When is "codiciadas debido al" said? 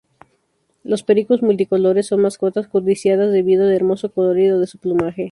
2.67-3.71